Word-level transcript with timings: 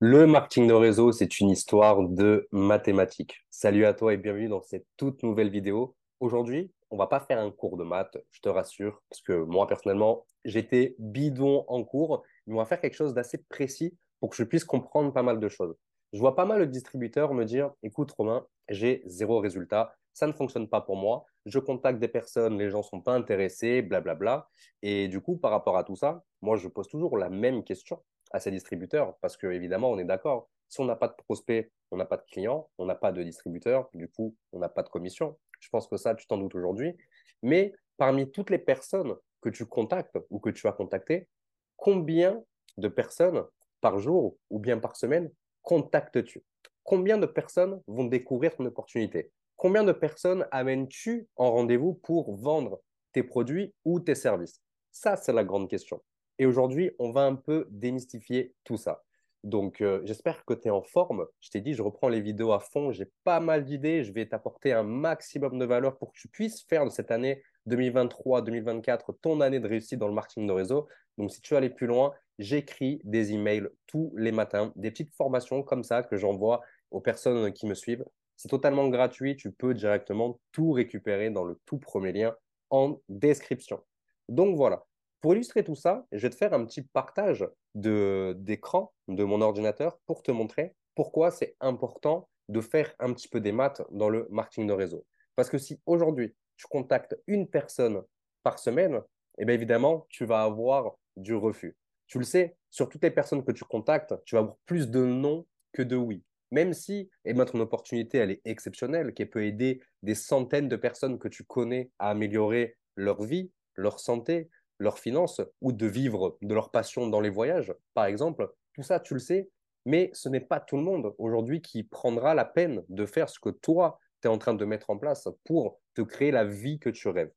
Le 0.00 0.28
marketing 0.28 0.68
de 0.68 0.74
réseau, 0.74 1.10
c'est 1.10 1.40
une 1.40 1.50
histoire 1.50 2.08
de 2.08 2.46
mathématiques. 2.52 3.44
Salut 3.50 3.84
à 3.84 3.94
toi 3.94 4.14
et 4.14 4.16
bienvenue 4.16 4.46
dans 4.46 4.62
cette 4.62 4.86
toute 4.96 5.24
nouvelle 5.24 5.50
vidéo. 5.50 5.96
Aujourd'hui, 6.20 6.70
on 6.90 6.96
va 6.96 7.08
pas 7.08 7.18
faire 7.18 7.40
un 7.40 7.50
cours 7.50 7.76
de 7.76 7.82
maths, 7.82 8.16
je 8.30 8.38
te 8.38 8.48
rassure, 8.48 9.02
parce 9.10 9.22
que 9.22 9.32
moi 9.32 9.66
personnellement, 9.66 10.24
j'étais 10.44 10.94
bidon 11.00 11.64
en 11.66 11.82
cours, 11.82 12.22
mais 12.46 12.54
on 12.54 12.58
va 12.58 12.64
faire 12.64 12.80
quelque 12.80 12.94
chose 12.94 13.12
d'assez 13.12 13.38
précis 13.48 13.98
pour 14.20 14.30
que 14.30 14.36
je 14.36 14.44
puisse 14.44 14.64
comprendre 14.64 15.12
pas 15.12 15.24
mal 15.24 15.40
de 15.40 15.48
choses. 15.48 15.74
Je 16.12 16.20
vois 16.20 16.36
pas 16.36 16.44
mal 16.44 16.60
de 16.60 16.66
distributeurs 16.66 17.34
me 17.34 17.44
dire, 17.44 17.72
écoute 17.82 18.12
Romain, 18.12 18.46
j'ai 18.68 19.02
zéro 19.04 19.40
résultat, 19.40 19.96
ça 20.12 20.28
ne 20.28 20.32
fonctionne 20.32 20.68
pas 20.68 20.80
pour 20.80 20.94
moi, 20.94 21.24
je 21.44 21.58
contacte 21.58 21.98
des 21.98 22.06
personnes, 22.06 22.56
les 22.56 22.70
gens 22.70 22.84
sont 22.84 23.00
pas 23.00 23.14
intéressés, 23.14 23.82
blablabla. 23.82 24.48
Et 24.82 25.08
du 25.08 25.20
coup, 25.20 25.38
par 25.38 25.50
rapport 25.50 25.76
à 25.76 25.82
tout 25.82 25.96
ça, 25.96 26.22
moi 26.40 26.56
je 26.56 26.68
pose 26.68 26.86
toujours 26.86 27.18
la 27.18 27.30
même 27.30 27.64
question 27.64 28.00
à 28.30 28.40
ces 28.40 28.50
distributeurs 28.50 29.16
parce 29.20 29.36
que 29.36 29.46
évidemment, 29.46 29.90
on 29.90 29.98
est 29.98 30.04
d'accord. 30.04 30.48
Si 30.68 30.80
on 30.80 30.84
n'a 30.84 30.96
pas 30.96 31.08
de 31.08 31.14
prospect, 31.14 31.70
on 31.90 31.96
n'a 31.96 32.04
pas 32.04 32.16
de 32.16 32.24
clients, 32.30 32.68
on 32.78 32.84
n'a 32.84 32.94
pas 32.94 33.12
de 33.12 33.22
distributeur, 33.22 33.88
du 33.94 34.08
coup, 34.08 34.36
on 34.52 34.58
n'a 34.58 34.68
pas 34.68 34.82
de 34.82 34.88
commission. 34.88 35.38
Je 35.60 35.68
pense 35.70 35.86
que 35.88 35.96
ça, 35.96 36.14
tu 36.14 36.26
t'en 36.26 36.38
doutes 36.38 36.54
aujourd'hui. 36.54 36.96
Mais 37.42 37.72
parmi 37.96 38.30
toutes 38.30 38.50
les 38.50 38.58
personnes 38.58 39.16
que 39.40 39.48
tu 39.48 39.66
contactes 39.66 40.18
ou 40.30 40.40
que 40.40 40.50
tu 40.50 40.66
as 40.66 40.72
contactées, 40.72 41.28
combien 41.76 42.42
de 42.76 42.88
personnes 42.88 43.44
par 43.80 43.98
jour 43.98 44.36
ou 44.50 44.58
bien 44.58 44.78
par 44.78 44.96
semaine 44.96 45.30
contactes-tu? 45.62 46.42
Combien 46.82 47.18
de 47.18 47.26
personnes 47.26 47.82
vont 47.86 48.04
découvrir 48.04 48.56
ton 48.56 48.64
opportunité? 48.64 49.30
Combien 49.56 49.84
de 49.84 49.92
personnes 49.92 50.46
amènes-tu 50.50 51.28
en 51.36 51.50
rendez-vous 51.50 51.94
pour 51.94 52.36
vendre 52.36 52.80
tes 53.12 53.22
produits 53.22 53.74
ou 53.84 54.00
tes 54.00 54.14
services? 54.14 54.62
Ça, 54.90 55.16
c'est 55.16 55.32
la 55.32 55.44
grande 55.44 55.68
question. 55.68 56.02
Et 56.38 56.46
aujourd'hui, 56.46 56.92
on 56.98 57.10
va 57.10 57.22
un 57.22 57.34
peu 57.34 57.66
démystifier 57.70 58.54
tout 58.64 58.76
ça. 58.76 59.04
Donc, 59.44 59.80
euh, 59.80 60.00
j'espère 60.04 60.44
que 60.44 60.54
tu 60.54 60.68
es 60.68 60.70
en 60.70 60.82
forme. 60.82 61.26
Je 61.40 61.50
t'ai 61.50 61.60
dit, 61.60 61.74
je 61.74 61.82
reprends 61.82 62.08
les 62.08 62.20
vidéos 62.20 62.52
à 62.52 62.60
fond. 62.60 62.92
J'ai 62.92 63.06
pas 63.24 63.40
mal 63.40 63.64
d'idées. 63.64 64.02
Je 64.02 64.12
vais 64.12 64.26
t'apporter 64.26 64.72
un 64.72 64.82
maximum 64.82 65.58
de 65.58 65.64
valeur 65.64 65.96
pour 65.96 66.12
que 66.12 66.18
tu 66.18 66.28
puisses 66.28 66.62
faire 66.62 66.84
de 66.84 66.90
cette 66.90 67.10
année 67.10 67.42
2023-2024 67.68 69.14
ton 69.20 69.40
année 69.40 69.60
de 69.60 69.68
réussite 69.68 69.98
dans 69.98 70.08
le 70.08 70.14
marketing 70.14 70.46
de 70.46 70.52
réseau. 70.52 70.88
Donc, 71.18 71.30
si 71.30 71.40
tu 71.40 71.54
veux 71.54 71.58
aller 71.58 71.70
plus 71.70 71.86
loin, 71.86 72.12
j'écris 72.38 73.00
des 73.04 73.32
emails 73.32 73.68
tous 73.86 74.12
les 74.16 74.32
matins, 74.32 74.72
des 74.76 74.90
petites 74.90 75.14
formations 75.14 75.62
comme 75.62 75.84
ça 75.84 76.02
que 76.02 76.16
j'envoie 76.16 76.60
aux 76.90 77.00
personnes 77.00 77.52
qui 77.52 77.66
me 77.66 77.74
suivent. 77.74 78.04
C'est 78.36 78.48
totalement 78.48 78.88
gratuit. 78.88 79.36
Tu 79.36 79.52
peux 79.52 79.74
directement 79.74 80.40
tout 80.52 80.72
récupérer 80.72 81.30
dans 81.30 81.44
le 81.44 81.60
tout 81.64 81.78
premier 81.78 82.12
lien 82.12 82.34
en 82.70 83.00
description. 83.08 83.80
Donc 84.28 84.56
voilà, 84.56 84.84
pour 85.20 85.34
illustrer 85.34 85.64
tout 85.64 85.74
ça, 85.74 86.06
je 86.12 86.18
vais 86.18 86.30
te 86.30 86.36
faire 86.36 86.52
un 86.52 86.64
petit 86.64 86.82
partage 86.82 87.46
d'écran 87.74 88.92
de, 89.08 89.24
mon 89.24 89.40
ordinateur 89.40 89.98
pour 90.06 90.22
te 90.22 90.30
montrer 90.30 90.74
pourquoi 90.94 91.30
c'est 91.30 91.56
important 91.60 92.28
de 92.48 92.60
faire 92.60 92.94
un 92.98 93.12
petit 93.12 93.28
peu 93.28 93.40
des 93.40 93.52
maths 93.52 93.82
dans 93.90 94.08
le 94.08 94.26
marketing 94.30 94.66
de 94.66 94.72
réseau. 94.72 95.04
Parce 95.36 95.50
que 95.50 95.58
si 95.58 95.80
aujourd'hui, 95.86 96.34
tu 96.56 96.66
contactes 96.66 97.16
une 97.26 97.48
personne 97.48 98.02
par 98.42 98.58
semaine, 98.58 99.00
eh 99.38 99.44
bien 99.44 99.54
évidemment, 99.54 100.06
tu 100.08 100.24
vas 100.24 100.42
avoir 100.42 100.96
du 101.16 101.34
refus. 101.34 101.76
Tu 102.06 102.18
le 102.18 102.24
sais, 102.24 102.56
sur 102.70 102.88
toutes 102.88 103.02
les 103.02 103.10
personnes 103.10 103.44
que 103.44 103.52
tu 103.52 103.64
contactes, 103.64 104.14
tu 104.24 104.34
vas 104.34 104.40
avoir 104.40 104.56
plus 104.66 104.88
de 104.88 105.04
non 105.04 105.46
que 105.72 105.82
de 105.82 105.96
oui. 105.96 106.24
Même 106.50 106.72
si 106.72 107.10
eh 107.24 107.34
bien, 107.34 107.44
ton 107.44 107.60
opportunité, 107.60 108.18
elle 108.18 108.30
est 108.30 108.40
exceptionnelle, 108.44 109.12
qu'elle 109.12 109.30
peut 109.30 109.44
aider 109.44 109.82
des 110.02 110.14
centaines 110.14 110.68
de 110.68 110.76
personnes 110.76 111.18
que 111.18 111.28
tu 111.28 111.44
connais 111.44 111.90
à 111.98 112.10
améliorer 112.10 112.76
leur 112.96 113.22
vie, 113.22 113.52
leur 113.74 114.00
santé, 114.00 114.48
leurs 114.78 114.98
finances 114.98 115.40
ou 115.60 115.72
de 115.72 115.86
vivre 115.86 116.38
de 116.42 116.54
leur 116.54 116.70
passion 116.70 117.06
dans 117.08 117.20
les 117.20 117.30
voyages, 117.30 117.74
par 117.94 118.06
exemple. 118.06 118.52
Tout 118.74 118.82
ça, 118.82 119.00
tu 119.00 119.14
le 119.14 119.20
sais, 119.20 119.50
mais 119.84 120.10
ce 120.12 120.28
n'est 120.28 120.40
pas 120.40 120.60
tout 120.60 120.76
le 120.76 120.82
monde 120.82 121.14
aujourd'hui 121.18 121.62
qui 121.62 121.82
prendra 121.82 122.34
la 122.34 122.44
peine 122.44 122.84
de 122.88 123.06
faire 123.06 123.28
ce 123.28 123.38
que 123.38 123.50
toi, 123.50 123.98
tu 124.20 124.28
es 124.28 124.30
en 124.30 124.38
train 124.38 124.54
de 124.54 124.64
mettre 124.64 124.90
en 124.90 124.98
place 124.98 125.28
pour 125.44 125.80
te 125.94 126.02
créer 126.02 126.30
la 126.30 126.44
vie 126.44 126.78
que 126.78 126.90
tu 126.90 127.08
rêves 127.08 127.32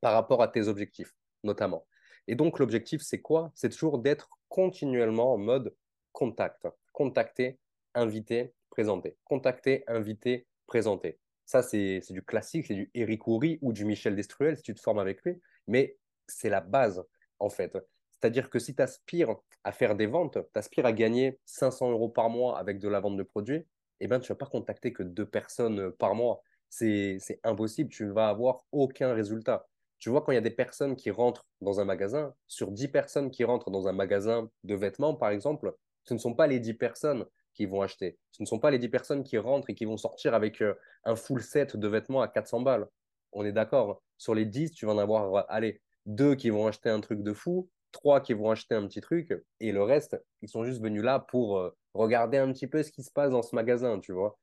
par 0.00 0.12
rapport 0.12 0.42
à 0.42 0.48
tes 0.48 0.68
objectifs, 0.68 1.14
notamment. 1.44 1.86
Et 2.26 2.34
donc, 2.34 2.58
l'objectif, 2.58 3.00
c'est 3.02 3.20
quoi? 3.20 3.50
C'est 3.54 3.70
toujours 3.70 3.98
d'être 3.98 4.28
continuellement 4.48 5.32
en 5.32 5.38
mode 5.38 5.74
contact. 6.12 6.66
Contacter, 6.92 7.58
inviter, 7.94 8.54
présenter. 8.70 9.16
Contacter, 9.24 9.84
inviter, 9.86 10.46
présenter. 10.66 11.18
Ça, 11.46 11.62
c'est 11.62 12.00
du 12.10 12.22
classique, 12.22 12.66
c'est 12.66 12.74
du 12.74 12.90
Eric 12.94 13.26
Houry 13.26 13.58
ou 13.62 13.72
du 13.72 13.84
Michel 13.84 14.14
Destruel 14.14 14.56
si 14.56 14.62
tu 14.62 14.74
te 14.74 14.80
formes 14.80 14.98
avec 14.98 15.22
lui. 15.22 15.40
Mais 15.66 15.96
c'est 16.28 16.50
la 16.50 16.60
base, 16.60 17.04
en 17.38 17.48
fait. 17.48 17.76
C'est-à-dire 18.10 18.50
que 18.50 18.58
si 18.58 18.74
tu 18.74 18.82
aspires 18.82 19.36
à 19.64 19.72
faire 19.72 19.94
des 19.94 20.06
ventes, 20.06 20.38
tu 20.52 20.58
aspires 20.58 20.86
à 20.86 20.92
gagner 20.92 21.38
500 21.44 21.90
euros 21.90 22.08
par 22.08 22.30
mois 22.30 22.58
avec 22.58 22.78
de 22.78 22.88
la 22.88 23.00
vente 23.00 23.16
de 23.16 23.22
produits, 23.22 23.64
eh 24.00 24.06
ben, 24.06 24.20
tu 24.20 24.30
ne 24.30 24.34
vas 24.34 24.38
pas 24.38 24.46
contacter 24.46 24.92
que 24.92 25.02
deux 25.02 25.26
personnes 25.26 25.92
par 25.92 26.14
mois. 26.14 26.42
C'est 26.68 27.18
impossible, 27.44 27.90
tu 27.90 28.04
ne 28.04 28.12
vas 28.12 28.28
avoir 28.28 28.64
aucun 28.72 29.14
résultat. 29.14 29.66
Tu 29.98 30.10
vois, 30.10 30.22
quand 30.22 30.32
il 30.32 30.36
y 30.36 30.38
a 30.38 30.42
des 30.42 30.50
personnes 30.50 30.94
qui 30.94 31.10
rentrent 31.10 31.46
dans 31.60 31.80
un 31.80 31.84
magasin, 31.84 32.34
sur 32.46 32.70
10 32.70 32.88
personnes 32.88 33.30
qui 33.30 33.42
rentrent 33.44 33.70
dans 33.70 33.88
un 33.88 33.92
magasin 33.92 34.48
de 34.64 34.74
vêtements, 34.74 35.14
par 35.14 35.30
exemple, 35.30 35.74
ce 36.04 36.14
ne 36.14 36.18
sont 36.18 36.34
pas 36.34 36.46
les 36.46 36.60
10 36.60 36.74
personnes 36.74 37.26
qui 37.54 37.66
vont 37.66 37.82
acheter. 37.82 38.18
Ce 38.30 38.42
ne 38.42 38.46
sont 38.46 38.60
pas 38.60 38.70
les 38.70 38.78
10 38.78 38.88
personnes 38.88 39.24
qui 39.24 39.38
rentrent 39.38 39.70
et 39.70 39.74
qui 39.74 39.84
vont 39.84 39.96
sortir 39.96 40.34
avec 40.34 40.62
euh, 40.62 40.74
un 41.04 41.16
full 41.16 41.42
set 41.42 41.76
de 41.76 41.88
vêtements 41.88 42.22
à 42.22 42.28
400 42.28 42.60
balles. 42.60 42.86
On 43.32 43.44
est 43.44 43.52
d'accord. 43.52 44.00
Sur 44.16 44.34
les 44.34 44.44
10, 44.44 44.72
tu 44.72 44.86
vas 44.86 44.92
en 44.92 44.98
avoir, 44.98 45.44
allez, 45.48 45.80
deux 46.08 46.34
qui 46.34 46.50
vont 46.50 46.66
acheter 46.66 46.88
un 46.88 47.00
truc 47.00 47.22
de 47.22 47.32
fou, 47.32 47.70
trois 47.92 48.20
qui 48.20 48.32
vont 48.32 48.50
acheter 48.50 48.74
un 48.74 48.86
petit 48.86 49.00
truc, 49.00 49.32
et 49.60 49.72
le 49.72 49.82
reste, 49.82 50.20
ils 50.42 50.48
sont 50.48 50.64
juste 50.64 50.80
venus 50.82 51.02
là 51.02 51.20
pour 51.20 51.58
euh, 51.58 51.70
regarder 51.94 52.38
un 52.38 52.50
petit 52.52 52.66
peu 52.66 52.82
ce 52.82 52.90
qui 52.90 53.02
se 53.02 53.12
passe 53.12 53.30
dans 53.30 53.42
ce 53.42 53.54
magasin, 53.54 54.00
tu 54.00 54.12
vois. 54.12 54.38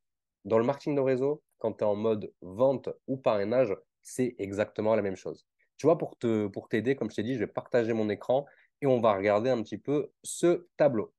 Dans 0.45 0.59
le 0.59 0.63
marketing 0.63 0.95
de 0.95 1.01
réseau, 1.01 1.43
quand 1.57 1.73
tu 1.73 1.83
es 1.83 1.87
en 1.87 1.95
mode 1.95 2.31
vente 2.41 2.89
ou 3.07 3.17
parrainage, 3.17 3.75
c'est 4.03 4.35
exactement 4.37 4.95
la 4.95 5.01
même 5.01 5.15
chose. 5.15 5.45
Tu 5.77 5.87
vois, 5.87 5.97
pour 5.97 6.17
te 6.17 6.47
pour 6.47 6.69
t'aider, 6.69 6.95
comme 6.95 7.09
je 7.09 7.15
t'ai 7.15 7.23
dit, 7.23 7.33
je 7.33 7.39
vais 7.39 7.47
partager 7.47 7.93
mon 7.93 8.09
écran 8.09 8.45
et 8.81 8.87
on 8.87 8.99
va 9.01 9.15
regarder 9.15 9.49
un 9.49 9.61
petit 9.63 9.79
peu 9.79 10.11
ce 10.23 10.67
tableau. 10.77 11.13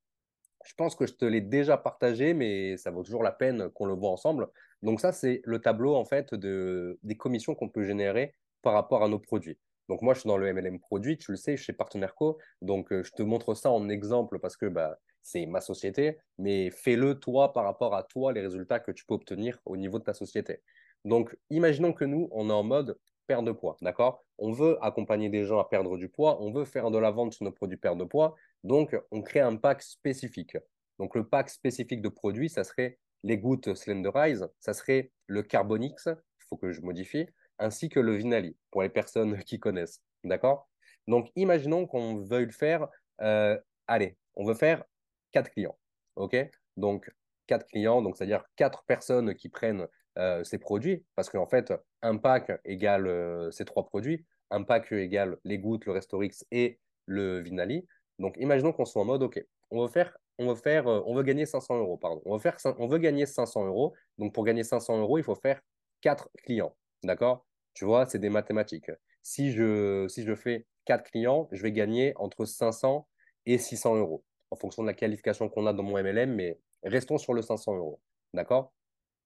Je 0.65 0.75
pense 0.75 0.95
que 0.95 1.07
je 1.07 1.15
te 1.15 1.25
l'ai 1.25 1.41
déjà 1.41 1.77
partagé, 1.77 2.35
mais 2.35 2.77
ça 2.77 2.91
vaut 2.91 3.03
toujours 3.03 3.23
la 3.23 3.33
peine 3.33 3.71
qu'on 3.71 3.87
le 3.87 3.95
voit 3.95 4.11
ensemble. 4.11 4.49
Donc 4.83 5.01
ça, 5.01 5.13
c'est 5.13 5.43
le 5.45 5.61
tableau 5.61 5.97
en 5.97 6.05
fait 6.05 6.35
de, 6.35 6.99
des 7.03 7.17
commissions 7.17 7.55
qu'on 7.55 7.69
peut 7.69 7.85
générer 7.85 8.35
par 8.63 8.75
rapport 8.75 9.03
à 9.03 9.09
nos 9.09 9.19
produits. 9.19 9.59
Donc 9.89 10.03
moi, 10.03 10.15
je 10.15 10.21
suis 10.21 10.29
dans 10.29 10.37
le 10.37 10.53
MLM 10.53 10.79
produit, 10.79 11.19
tu 11.19 11.31
le 11.31 11.37
sais, 11.37 11.57
chez 11.57 11.73
Partenaire 11.73 12.15
Co. 12.15 12.39
Donc 12.63 12.93
euh, 12.93 13.03
je 13.03 13.13
te 13.13 13.23
montre 13.23 13.55
ça 13.55 13.71
en 13.71 13.89
exemple 13.89 14.39
parce 14.39 14.57
que 14.57 14.67
bah, 14.67 14.99
c'est 15.23 15.47
ma 15.47 15.61
société, 15.61 16.19
mais 16.39 16.71
fais-le 16.71 17.19
toi 17.19 17.53
par 17.53 17.65
rapport 17.65 17.95
à 17.95 18.03
toi, 18.03 18.33
les 18.33 18.41
résultats 18.41 18.81
que 18.81 18.93
tu 18.93 19.05
peux 19.05 19.15
obtenir 19.15 19.59
au 19.65 19.77
niveau 19.77 19.99
de 19.99 20.05
ta 20.05 20.15
société. 20.15 20.63
Donc 21.05 21.37
imaginons 21.51 21.93
que 21.93 22.05
nous, 22.05 22.29
on 22.33 22.49
est 22.49 22.53
en 22.53 22.63
mode 22.63 22.99
perte 23.27 23.45
de 23.45 23.53
poids, 23.53 23.77
d'accord? 23.83 24.25
On 24.39 24.53
veut 24.53 24.79
accompagner 24.83 25.29
des 25.29 25.45
gens 25.45 25.59
à 25.59 25.69
perdre 25.69 25.97
du 25.97 26.09
poids, 26.09 26.41
on 26.41 26.53
veut 26.53 26.65
faire 26.65 26.91
de 26.91 26.99
la 26.99 27.11
vente 27.11 27.35
sur 27.35 27.45
nos 27.45 27.53
produits 27.53 27.77
perte 27.77 27.99
de 27.99 28.05
poids, 28.05 28.37
donc 28.63 28.97
on 29.11 29.23
crée 29.23 29.41
un 29.41 29.57
pack 29.57 29.83
spécifique. 29.83 30.57
Donc 30.99 31.15
le 31.15 31.27
pack 31.27 31.51
spécifique 31.51 32.03
de 32.03 32.09
produits, 32.09 32.49
ça 32.49 32.65
serait 32.65 32.99
les 33.25 33.39
gouttes 33.39 33.75
Slenderize, 33.75 34.49
ça 34.61 34.73
serait 34.73 35.11
le 35.27 35.43
Carbonix, 35.43 36.07
il 36.07 36.45
faut 36.49 36.57
que 36.57 36.71
je 36.71 36.81
modifie, 36.81 37.27
ainsi 37.59 37.89
que 37.89 38.01
le 38.01 38.15
Vinali, 38.15 38.57
pour 38.71 38.83
les 38.83 38.89
personnes 38.89 39.39
qui 39.45 39.59
connaissent. 39.59 40.03
D'accord? 40.25 40.69
Donc, 41.07 41.31
imaginons 41.37 41.87
qu'on 41.87 42.17
veuille 42.17 42.51
faire, 42.51 42.89
euh, 43.21 43.59
allez, 43.87 44.17
on 44.35 44.45
veut 44.45 44.55
faire 44.55 44.85
quatre 45.33 45.51
clients. 45.51 45.79
OK? 46.17 46.37
Donc, 46.77 47.11
quatre 47.47 47.67
clients, 47.67 48.03
donc 48.03 48.17
c'est-à-dire 48.17 48.45
quatre 48.57 48.85
personnes 48.85 49.35
qui 49.35 49.49
prennent 49.49 49.87
euh, 50.19 50.43
ces 50.45 50.59
produits, 50.59 51.05
parce 51.15 51.31
qu'en 51.31 51.47
fait, 51.47 51.73
un 52.03 52.17
pack 52.17 52.51
égale 52.65 53.07
euh, 53.07 53.51
ces 53.51 53.65
trois 53.65 53.85
produits, 53.85 54.25
un 54.51 54.63
pack 54.63 54.91
égale 54.93 55.39
les 55.45 55.59
gouttes, 55.59 55.87
le 55.87 55.93
Restorix 55.93 56.45
et 56.51 56.79
le 57.07 57.41
Vinali. 57.41 57.87
Donc, 58.19 58.37
imaginons 58.39 58.73
qu'on 58.73 58.85
soit 58.85 59.03
en 59.03 59.05
mode, 59.05 59.23
OK, 59.23 59.45
on 59.71 59.83
veut 59.83 59.89
faire, 59.89 60.17
on 60.39 60.49
veut 60.49 60.55
faire, 60.55 60.87
on 60.87 61.15
veut 61.15 61.23
gagner 61.23 61.47
500 61.47 61.79
euros, 61.79 61.97
pardon. 61.97 62.23
On 62.25 62.37
veut, 62.37 62.41
faire, 62.41 62.57
on 62.79 62.87
veut 62.87 62.99
gagner 62.99 63.27
500 63.27 63.67
euros. 63.67 63.95
Donc, 64.19 64.35
pour 64.35 64.45
gagner 64.45 64.65
500 64.65 64.99
euros, 64.99 65.19
il 65.19 65.25
faut 65.25 65.35
faire 65.35 65.61
quatre 66.01 66.29
clients. 66.43 66.75
D'accord? 67.07 67.47
Tu 67.75 67.85
vois, 67.85 68.05
c'est 68.07 68.19
des 68.19 68.31
mathématiques. 68.31 68.91
Si 69.23 69.53
je, 69.53 70.35
fais 70.37 70.67
4 70.87 71.09
clients, 71.09 71.49
je 71.53 71.63
vais 71.63 71.71
gagner 71.71 72.13
entre 72.17 72.45
500 72.45 73.07
et 73.47 73.59
600 73.59 73.97
euros 73.97 74.25
en 74.51 74.57
fonction 74.57 74.83
de 74.83 74.89
la 74.89 74.95
qualification 74.95 75.49
qu'on 75.49 75.67
a 75.67 75.73
dans 75.73 75.85
mon 75.85 76.03
MLM, 76.03 76.35
mais 76.35 76.59
restons 76.83 77.17
sur 77.19 77.33
le 77.33 77.43
500 77.43 77.77
euros. 77.77 78.01
D'accord? 78.35 78.73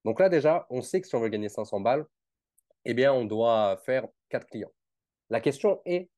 Donc 0.04 0.20
là, 0.20 0.28
déjà, 0.28 0.66
on 0.68 0.82
sait 0.82 1.00
que 1.00 1.06
si 1.06 1.14
on 1.14 1.20
veut 1.20 1.30
gagner 1.30 1.48
500 1.48 1.80
balles, 1.80 2.06
eh 2.84 2.92
bien, 2.92 3.14
on 3.14 3.24
doit 3.24 3.78
faire 3.78 4.06
4 4.28 4.46
clients. 4.46 4.72
La 5.30 5.40
question 5.40 5.80
est 5.86 6.10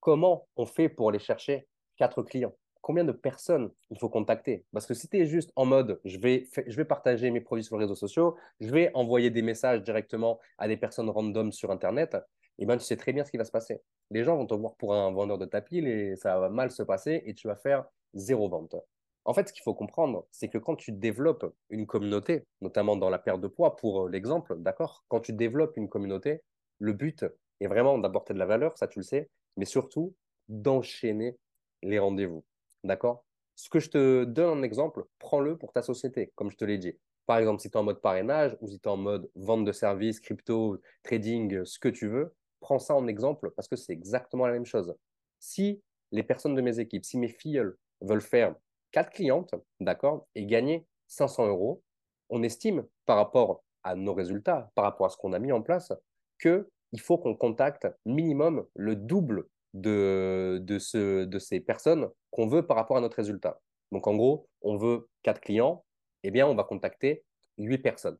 comment 0.00 0.48
on 0.56 0.66
fait 0.66 0.88
pour 0.88 1.10
aller 1.10 1.20
chercher 1.20 1.68
4 1.98 2.22
clients? 2.24 2.56
Combien 2.80 3.04
de 3.04 3.12
personnes 3.12 3.70
il 3.90 3.98
faut 3.98 4.08
contacter? 4.08 4.64
Parce 4.72 4.86
que 4.86 4.94
si 4.94 5.08
tu 5.08 5.18
es 5.18 5.26
juste 5.26 5.52
en 5.56 5.64
mode, 5.64 6.00
je 6.04 6.18
vais, 6.18 6.48
je 6.66 6.76
vais 6.76 6.84
partager 6.84 7.30
mes 7.30 7.40
produits 7.40 7.64
sur 7.64 7.76
les 7.76 7.84
réseaux 7.84 7.94
sociaux, 7.94 8.36
je 8.60 8.70
vais 8.70 8.90
envoyer 8.94 9.30
des 9.30 9.42
messages 9.42 9.82
directement 9.82 10.38
à 10.58 10.68
des 10.68 10.76
personnes 10.76 11.10
random 11.10 11.52
sur 11.52 11.70
Internet, 11.70 12.16
et 12.58 12.64
eh 12.64 12.66
ben, 12.66 12.76
tu 12.76 12.84
sais 12.84 12.96
très 12.96 13.14
bien 13.14 13.24
ce 13.24 13.30
qui 13.30 13.38
va 13.38 13.44
se 13.44 13.50
passer. 13.50 13.80
Les 14.10 14.22
gens 14.22 14.36
vont 14.36 14.46
te 14.46 14.52
voir 14.54 14.74
pour 14.74 14.94
un 14.94 15.10
vendeur 15.12 15.38
de 15.38 15.46
tapis, 15.46 15.78
et 15.78 16.14
ça 16.16 16.38
va 16.38 16.50
mal 16.50 16.70
se 16.70 16.82
passer 16.82 17.22
et 17.24 17.32
tu 17.34 17.48
vas 17.48 17.56
faire 17.56 17.86
zéro 18.12 18.48
vente. 18.50 18.76
En 19.24 19.34
fait, 19.34 19.48
ce 19.48 19.52
qu'il 19.52 19.62
faut 19.62 19.74
comprendre, 19.74 20.26
c'est 20.30 20.48
que 20.48 20.58
quand 20.58 20.76
tu 20.76 20.92
développes 20.92 21.54
une 21.68 21.86
communauté, 21.86 22.44
notamment 22.60 22.96
dans 22.96 23.10
la 23.10 23.18
perte 23.18 23.40
de 23.40 23.46
poids, 23.46 23.76
pour 23.76 24.08
l'exemple, 24.08 24.56
d'accord? 24.58 25.04
Quand 25.08 25.20
tu 25.20 25.32
développes 25.32 25.76
une 25.76 25.88
communauté, 25.88 26.42
le 26.78 26.92
but 26.92 27.24
est 27.60 27.66
vraiment 27.66 27.98
d'apporter 27.98 28.34
de 28.34 28.38
la 28.38 28.46
valeur, 28.46 28.76
ça 28.76 28.88
tu 28.88 28.98
le 28.98 29.04
sais, 29.04 29.30
mais 29.56 29.66
surtout 29.66 30.14
d'enchaîner 30.48 31.36
les 31.82 31.98
rendez-vous, 31.98 32.44
d'accord? 32.84 33.24
Ce 33.56 33.68
que 33.68 33.80
je 33.80 33.90
te 33.90 34.24
donne 34.24 34.58
un 34.58 34.62
exemple, 34.62 35.04
prends-le 35.18 35.56
pour 35.56 35.72
ta 35.72 35.82
société, 35.82 36.32
comme 36.34 36.50
je 36.50 36.56
te 36.56 36.64
l'ai 36.64 36.78
dit. 36.78 36.94
Par 37.26 37.38
exemple, 37.38 37.60
si 37.60 37.70
tu 37.70 37.76
es 37.76 37.80
en 37.80 37.84
mode 37.84 38.00
parrainage 38.00 38.56
ou 38.60 38.68
si 38.68 38.80
tu 38.80 38.88
es 38.88 38.92
en 38.92 38.96
mode 38.96 39.30
vente 39.34 39.64
de 39.64 39.72
services, 39.72 40.20
crypto, 40.20 40.80
trading, 41.02 41.64
ce 41.64 41.78
que 41.78 41.88
tu 41.88 42.08
veux, 42.08 42.34
prends 42.60 42.78
ça 42.78 42.94
en 42.94 43.06
exemple 43.06 43.50
parce 43.52 43.68
que 43.68 43.76
c'est 43.76 43.92
exactement 43.92 44.46
la 44.46 44.52
même 44.52 44.66
chose. 44.66 44.94
Si 45.38 45.82
les 46.12 46.22
personnes 46.22 46.54
de 46.54 46.62
mes 46.62 46.80
équipes, 46.80 47.04
si 47.04 47.18
mes 47.18 47.28
filles 47.28 47.62
veulent 48.00 48.20
faire 48.20 48.54
quatre 48.90 49.10
clientes, 49.10 49.54
d'accord, 49.78 50.26
et 50.34 50.46
gagner 50.46 50.86
500 51.08 51.48
euros, 51.48 51.82
on 52.30 52.42
estime 52.42 52.86
par 53.06 53.16
rapport 53.16 53.62
à 53.82 53.94
nos 53.94 54.14
résultats, 54.14 54.70
par 54.74 54.84
rapport 54.84 55.06
à 55.06 55.10
ce 55.10 55.16
qu'on 55.16 55.32
a 55.32 55.38
mis 55.38 55.52
en 55.52 55.62
place, 55.62 55.92
qu'il 56.40 56.64
faut 56.98 57.18
qu'on 57.18 57.34
contacte 57.34 57.86
minimum 58.04 58.66
le 58.74 58.96
double 58.96 59.46
de, 59.74 60.58
de, 60.62 60.78
ce, 60.78 61.24
de 61.24 61.38
ces 61.38 61.60
personnes 61.60 62.08
qu'on 62.30 62.46
veut 62.46 62.66
par 62.66 62.76
rapport 62.76 62.96
à 62.96 63.00
notre 63.00 63.16
résultat. 63.16 63.60
Donc 63.92 64.06
en 64.06 64.14
gros, 64.14 64.48
on 64.62 64.76
veut 64.76 65.08
quatre 65.22 65.40
clients, 65.40 65.84
eh 66.22 66.30
bien 66.30 66.46
on 66.46 66.54
va 66.54 66.64
contacter 66.64 67.24
huit 67.58 67.78
personnes. 67.78 68.18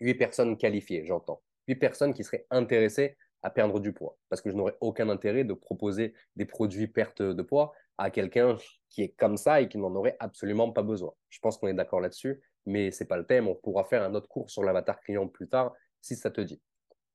Huit 0.00 0.14
personnes 0.14 0.56
qualifiées, 0.56 1.04
j'entends. 1.04 1.42
Huit 1.66 1.76
personnes 1.76 2.14
qui 2.14 2.24
seraient 2.24 2.46
intéressées 2.50 3.16
à 3.42 3.50
perdre 3.50 3.80
du 3.80 3.92
poids. 3.92 4.16
Parce 4.28 4.42
que 4.42 4.50
je 4.50 4.56
n'aurais 4.56 4.76
aucun 4.80 5.08
intérêt 5.08 5.44
de 5.44 5.54
proposer 5.54 6.14
des 6.36 6.44
produits 6.44 6.88
perte 6.88 7.22
de 7.22 7.42
poids 7.42 7.72
à 7.96 8.10
quelqu'un 8.10 8.56
qui 8.88 9.02
est 9.02 9.10
comme 9.10 9.36
ça 9.36 9.60
et 9.60 9.68
qui 9.68 9.78
n'en 9.78 9.94
aurait 9.94 10.16
absolument 10.20 10.70
pas 10.72 10.82
besoin. 10.82 11.12
Je 11.28 11.38
pense 11.40 11.58
qu'on 11.58 11.68
est 11.68 11.74
d'accord 11.74 12.00
là-dessus, 12.00 12.40
mais 12.66 12.90
ce 12.90 13.02
n'est 13.02 13.08
pas 13.08 13.16
le 13.16 13.26
thème. 13.26 13.48
On 13.48 13.54
pourra 13.54 13.84
faire 13.84 14.02
un 14.02 14.14
autre 14.14 14.28
cours 14.28 14.50
sur 14.50 14.62
l'avatar 14.62 15.00
client 15.00 15.28
plus 15.28 15.48
tard 15.48 15.74
si 16.00 16.16
ça 16.16 16.30
te 16.30 16.40
dit. 16.40 16.60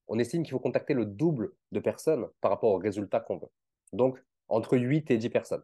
On 0.08 0.20
estime 0.20 0.44
qu'il 0.44 0.52
faut 0.52 0.60
contacter 0.60 0.94
le 0.94 1.06
double 1.06 1.54
de 1.72 1.80
personnes 1.80 2.28
par 2.42 2.52
rapport 2.52 2.72
aux 2.72 2.78
résultats 2.78 3.22
qu'on 3.22 3.38
veut. 3.38 3.48
Donc, 3.94 4.22
entre 4.50 4.78
8 4.78 5.12
et 5.12 5.18
10 5.18 5.30
personnes. 5.30 5.64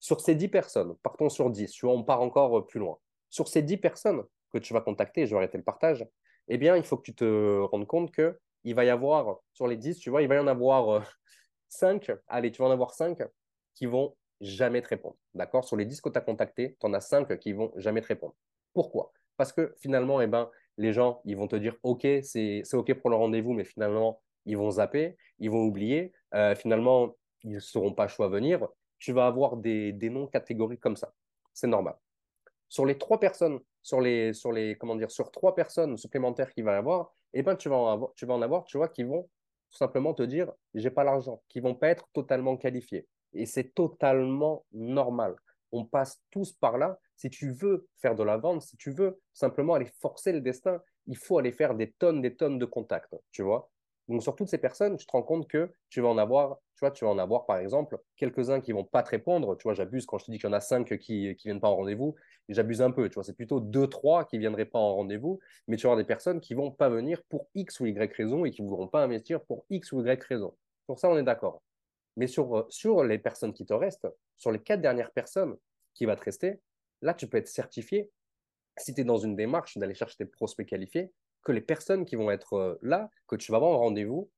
Sur 0.00 0.20
ces 0.20 0.34
10 0.34 0.48
personnes, 0.48 0.96
partons 1.02 1.28
sur 1.28 1.50
10, 1.50 1.70
tu 1.70 1.86
vois, 1.86 1.94
on 1.94 2.04
part 2.04 2.20
encore 2.20 2.66
plus 2.66 2.80
loin. 2.80 2.98
Sur 3.30 3.48
ces 3.48 3.62
10 3.62 3.78
personnes 3.78 4.24
que 4.52 4.58
tu 4.58 4.72
vas 4.72 4.80
contacter, 4.80 5.26
je 5.26 5.32
vais 5.32 5.38
arrêter 5.38 5.58
le 5.58 5.64
partage, 5.64 6.06
eh 6.48 6.56
bien, 6.56 6.76
il 6.76 6.84
faut 6.84 6.96
que 6.96 7.02
tu 7.02 7.14
te 7.14 7.60
rendes 7.70 7.86
compte 7.86 8.10
que 8.10 8.38
il 8.64 8.74
va 8.74 8.84
y 8.84 8.90
avoir, 8.90 9.38
sur 9.52 9.66
les 9.66 9.76
10, 9.76 9.98
tu 9.98 10.10
vois, 10.10 10.22
il 10.22 10.28
va 10.28 10.36
y 10.36 10.38
en 10.38 10.46
avoir 10.46 11.10
5, 11.68 12.10
allez, 12.26 12.50
tu 12.50 12.62
vas 12.62 12.68
en 12.68 12.72
avoir 12.72 12.94
5 12.94 13.18
qui 13.74 13.86
vont 13.86 14.16
jamais 14.40 14.82
te 14.82 14.88
répondre. 14.88 15.16
D'accord? 15.34 15.64
Sur 15.64 15.76
les 15.76 15.84
10 15.84 16.00
que 16.00 16.08
tu 16.08 16.18
as 16.18 16.20
contactés, 16.20 16.76
tu 16.80 16.86
en 16.86 16.92
as 16.94 17.00
5 17.00 17.38
qui 17.38 17.52
vont 17.52 17.72
jamais 17.76 18.00
te 18.00 18.06
répondre. 18.06 18.34
Pourquoi? 18.72 19.12
Parce 19.36 19.52
que 19.52 19.74
finalement, 19.78 20.20
eh 20.20 20.26
ben, 20.26 20.50
les 20.76 20.92
gens, 20.92 21.20
ils 21.24 21.36
vont 21.36 21.48
te 21.48 21.56
dire 21.56 21.76
OK, 21.82 22.06
c'est 22.22 22.62
OK 22.72 22.94
pour 22.94 23.10
le 23.10 23.16
rendez-vous, 23.16 23.52
mais 23.52 23.64
finalement, 23.64 24.20
ils 24.46 24.56
vont 24.56 24.70
zapper, 24.70 25.16
ils 25.38 25.50
vont 25.50 25.62
oublier. 25.64 26.12
Euh, 26.34 26.54
finalement, 26.54 27.16
ils 27.42 27.52
ne 27.52 27.60
seront 27.60 27.92
pas 27.92 28.08
choix 28.08 28.26
à 28.26 28.28
venir. 28.28 28.66
Tu 28.98 29.12
vas 29.12 29.26
avoir 29.26 29.56
des, 29.56 29.92
des 29.92 30.10
noms 30.10 30.26
catégoriques 30.26 30.80
comme 30.80 30.96
ça. 30.96 31.12
C'est 31.52 31.66
normal. 31.66 31.96
Sur 32.68 32.84
les 32.84 32.98
trois 32.98 33.18
personnes, 33.18 33.60
sur 33.82 34.00
les, 34.00 34.32
sur 34.32 34.52
les, 34.52 34.76
comment 34.76 34.96
dire, 34.96 35.10
sur 35.10 35.30
trois 35.30 35.54
personnes 35.54 35.96
supplémentaires 35.96 36.52
qu'il 36.52 36.64
va 36.64 36.72
y 36.72 36.76
avoir, 36.76 37.14
eh 37.32 37.42
ben, 37.42 37.56
tu 37.56 37.68
vas 37.68 37.76
en 37.76 37.92
avoir, 37.92 38.12
tu 38.14 38.26
vas 38.26 38.34
en 38.34 38.42
avoir, 38.42 38.64
tu 38.64 38.76
vois, 38.76 38.88
qui 38.88 39.02
vont 39.02 39.28
tout 39.70 39.76
simplement 39.76 40.14
te 40.14 40.22
dire, 40.22 40.50
j'ai 40.74 40.90
pas 40.90 41.04
l'argent, 41.04 41.42
qui 41.48 41.60
vont 41.60 41.74
pas 41.74 41.88
être 41.88 42.08
totalement 42.12 42.56
qualifiés. 42.56 43.06
Et 43.34 43.46
c'est 43.46 43.74
totalement 43.74 44.64
normal. 44.72 45.36
On 45.72 45.84
passe 45.84 46.22
tous 46.30 46.52
par 46.52 46.78
là. 46.78 46.98
Si 47.16 47.28
tu 47.28 47.52
veux 47.52 47.88
faire 47.98 48.14
de 48.14 48.22
la 48.22 48.38
vente, 48.38 48.62
si 48.62 48.76
tu 48.76 48.90
veux 48.90 49.20
simplement 49.34 49.74
aller 49.74 49.90
forcer 50.00 50.32
le 50.32 50.40
destin, 50.40 50.80
il 51.06 51.16
faut 51.16 51.38
aller 51.38 51.52
faire 51.52 51.74
des 51.74 51.92
tonnes, 51.92 52.22
des 52.22 52.34
tonnes 52.34 52.58
de 52.58 52.64
contacts, 52.64 53.14
tu 53.30 53.42
vois. 53.42 53.70
Donc, 54.08 54.22
sur 54.22 54.34
toutes 54.34 54.48
ces 54.48 54.58
personnes, 54.58 54.96
tu 54.96 55.06
te 55.06 55.12
rends 55.12 55.22
compte 55.22 55.46
que 55.48 55.70
tu 55.90 56.00
vas 56.00 56.08
en 56.08 56.16
avoir, 56.16 56.58
tu 56.74 56.80
vois, 56.80 56.90
tu 56.90 57.04
vas 57.04 57.10
en 57.10 57.18
avoir, 57.18 57.44
par 57.44 57.58
exemple, 57.58 57.98
quelques-uns 58.16 58.60
qui 58.60 58.72
vont 58.72 58.84
pas 58.84 59.02
te 59.02 59.10
répondre. 59.10 59.56
Tu 59.56 59.64
vois, 59.64 59.74
j'abuse 59.74 60.06
quand 60.06 60.18
je 60.18 60.24
te 60.24 60.30
dis 60.30 60.38
qu'il 60.38 60.48
y 60.48 60.50
en 60.50 60.54
a 60.54 60.60
cinq 60.60 60.96
qui 60.98 61.28
ne 61.28 61.34
viennent 61.34 61.60
pas 61.60 61.68
en 61.68 61.76
rendez-vous. 61.76 62.14
J'abuse 62.48 62.80
un 62.80 62.90
peu, 62.90 63.08
tu 63.10 63.14
vois. 63.14 63.24
C'est 63.24 63.34
plutôt 63.34 63.60
deux, 63.60 63.86
trois 63.86 64.24
qui 64.24 64.38
viendraient 64.38 64.64
pas 64.64 64.78
en 64.78 64.94
rendez-vous. 64.94 65.40
Mais 65.66 65.76
tu 65.76 65.82
vas 65.82 65.92
avoir 65.92 66.02
des 66.02 66.06
personnes 66.06 66.40
qui 66.40 66.54
vont 66.54 66.70
pas 66.70 66.88
venir 66.88 67.22
pour 67.24 67.48
X 67.54 67.80
ou 67.80 67.86
Y 67.86 68.14
raison 68.14 68.46
et 68.46 68.50
qui 68.50 68.62
ne 68.62 68.68
voudront 68.68 68.88
pas 68.88 69.02
investir 69.02 69.42
pour 69.44 69.66
X 69.68 69.92
ou 69.92 70.00
Y 70.00 70.24
raison. 70.24 70.56
Pour 70.86 70.98
ça, 70.98 71.10
on 71.10 71.18
est 71.18 71.22
d'accord. 71.22 71.62
Mais 72.16 72.26
sur, 72.26 72.56
euh, 72.56 72.66
sur 72.70 73.04
les 73.04 73.18
personnes 73.18 73.52
qui 73.52 73.66
te 73.66 73.74
restent, 73.74 74.08
sur 74.38 74.50
les 74.50 74.58
quatre 74.58 74.80
dernières 74.80 75.12
personnes 75.12 75.56
qui 75.94 76.06
vont 76.06 76.16
te 76.16 76.24
rester, 76.24 76.60
là, 77.02 77.12
tu 77.12 77.28
peux 77.28 77.36
être 77.36 77.48
certifié, 77.48 78.10
si 78.78 78.94
tu 78.94 79.02
es 79.02 79.04
dans 79.04 79.18
une 79.18 79.36
démarche 79.36 79.76
d'aller 79.76 79.94
chercher 79.94 80.16
tes 80.16 80.24
prospects 80.24 80.66
qualifiés, 80.66 81.12
que 81.48 81.52
les 81.52 81.62
personnes 81.62 82.04
qui 82.04 82.14
vont 82.14 82.30
être 82.30 82.52
euh, 82.52 82.78
là, 82.82 83.08
que 83.26 83.34
tu 83.34 83.52
vas 83.52 83.56
avoir 83.56 83.70
en 83.70 83.78
rendez-vous, 83.78 84.30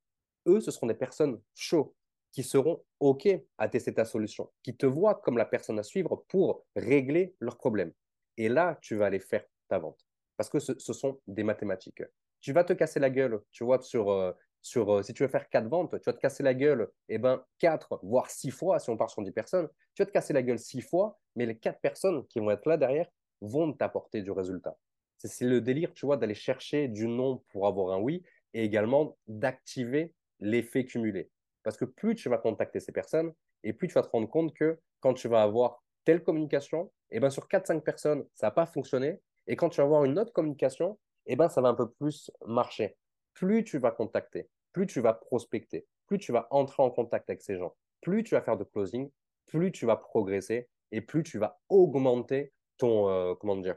eux, 0.47 0.61
ce 0.61 0.71
seront 0.71 0.87
des 0.87 0.95
personnes 0.95 1.41
chaudes 1.57 1.91
qui 2.31 2.45
seront 2.45 2.85
OK 3.01 3.29
à 3.59 3.69
tester 3.69 3.93
ta 3.93 4.05
solution, 4.05 4.49
qui 4.63 4.77
te 4.77 4.87
voient 4.87 5.17
comme 5.17 5.37
la 5.37 5.45
personne 5.45 5.77
à 5.81 5.83
suivre 5.83 6.25
pour 6.29 6.65
régler 6.77 7.35
leurs 7.41 7.57
problèmes. 7.57 7.93
Et 8.37 8.49
là, 8.49 8.79
tu 8.81 8.95
vas 8.95 9.07
aller 9.07 9.19
faire 9.19 9.45
ta 9.67 9.81
vente. 9.81 10.07
Parce 10.37 10.49
que 10.49 10.61
ce, 10.61 10.93
sont 10.93 11.21
des 11.27 11.43
mathématiques. 11.43 12.05
Tu 12.41 12.53
vas 12.53 12.63
te 12.63 12.75
casser 12.75 13.01
la 13.01 13.11
gueule, 13.11 13.43
tu 13.51 13.65
vois, 13.65 13.83
sur, 13.83 14.13
euh, 14.13 14.31
sur, 14.63 14.95
euh, 14.95 15.03
si 15.03 15.13
tu 15.13 15.25
veux 15.25 15.29
faire 15.29 15.49
quatre 15.49 15.69
ventes, 15.69 15.91
tu 15.91 16.05
vas 16.07 16.13
te 16.13 16.21
casser 16.21 16.45
la 16.45 16.55
gueule, 16.55 16.89
eh 17.09 17.19
ben, 17.19 17.45
quatre, 17.59 17.99
voire 18.05 18.31
six 18.31 18.53
fois, 18.53 18.79
si 18.79 18.89
on 18.89 18.97
part 18.97 19.11
sur 19.11 19.21
10 19.21 19.33
personnes, 19.33 19.69
tu 19.95 20.03
vas 20.03 20.07
te 20.07 20.13
casser 20.13 20.33
la 20.33 20.45
gueule 20.45 20.61
six 20.61 20.81
fois, 20.81 21.19
mais 21.35 21.45
les 21.45 21.59
quatre 21.59 21.81
personnes 21.81 22.25
qui 22.29 22.39
vont 22.39 22.53
être 22.53 22.67
là 22.69 22.77
derrière 22.77 23.09
vont 23.41 23.73
t'apporter 23.73 24.23
du 24.23 24.31
résultat. 24.31 24.79
C'est 25.23 25.47
le 25.47 25.61
délire, 25.61 25.93
tu 25.93 26.07
vois, 26.07 26.17
d'aller 26.17 26.35
chercher 26.35 26.89
du 26.89 27.07
non 27.07 27.43
pour 27.51 27.67
avoir 27.67 27.95
un 27.97 28.01
oui 28.01 28.23
et 28.55 28.65
également 28.65 29.17
d'activer 29.27 30.15
l'effet 30.41 30.85
cumulé. 30.85 31.31
Parce 31.63 31.77
que 31.77 31.85
plus 31.85 32.15
tu 32.15 32.29
vas 32.29 32.39
contacter 32.39 32.81
ces 32.81 32.93
personnes 32.93 33.33
et 33.63 33.73
plus 33.73 33.89
tu 33.89 33.95
vas 33.95 34.03
te 34.03 34.09
rendre 34.09 34.29
compte 34.29 34.55
que 34.55 34.79
quand 35.01 35.15
tu 35.15 35.29
vas 35.29 35.43
avoir 35.43 35.83
telle 36.05 36.23
communication, 36.23 36.91
eh 37.11 37.21
ben, 37.21 37.31
sur 37.31 37.47
4-5 37.49 37.83
personnes, 37.83 38.25
ça 38.35 38.47
va 38.47 38.51
pas 38.53 38.67
fonctionner. 38.67 39.21
Et 39.47 39.57
quand 39.57 39.69
tu 39.69 39.79
vas 39.79 39.85
avoir 39.85 40.05
une 40.05 40.19
autre 40.19 40.33
communication, 40.33 40.99
eh 41.27 41.37
ben, 41.37 41.49
ça 41.49 41.61
va 41.61 41.69
un 41.69 41.75
peu 41.75 41.91
plus 41.91 42.31
marcher 42.47 42.97
plus 43.35 43.65
tu 43.65 43.79
vas 43.79 43.91
contacter, 43.91 44.49
plus 44.73 44.87
tu 44.87 45.01
vas 45.01 45.15
prospecter, 45.15 45.87
plus 46.07 46.19
tu 46.19 46.33
vas 46.33 46.47
entrer 46.51 46.83
en 46.83 46.91
contact 46.91 47.29
avec 47.31 47.43
ces 47.43 47.57
gens, 47.57 47.75
plus 48.01 48.23
tu 48.23 48.35
vas 48.35 48.43
faire 48.43 48.57
de 48.57 48.65
closing, 48.65 49.11
plus 49.47 49.73
tu 49.73 49.87
vas 49.87 49.97
progresser 49.97 50.69
et 50.93 51.01
plus 51.01 51.23
tu 51.23 51.39
vas 51.39 51.59
augmenter 51.69 52.53
ton, 52.77 53.09
euh, 53.09 53.35
comment 53.35 53.57
dire, 53.57 53.77